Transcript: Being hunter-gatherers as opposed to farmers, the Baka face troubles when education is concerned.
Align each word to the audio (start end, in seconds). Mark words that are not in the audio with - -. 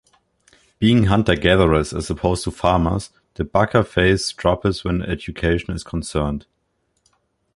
Being 0.79 1.03
hunter-gatherers 1.09 1.93
as 1.93 2.09
opposed 2.09 2.45
to 2.45 2.51
farmers, 2.51 3.11
the 3.35 3.43
Baka 3.43 3.83
face 3.83 4.31
troubles 4.31 4.83
when 4.83 5.03
education 5.03 5.75
is 5.75 5.83
concerned. 5.83 6.47